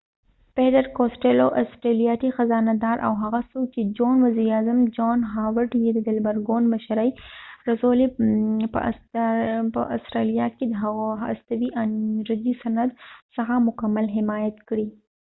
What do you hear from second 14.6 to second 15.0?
کړي